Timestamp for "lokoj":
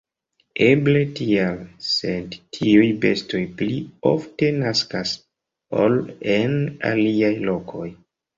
7.47-7.87